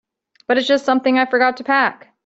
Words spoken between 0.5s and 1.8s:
it's just something I forgot to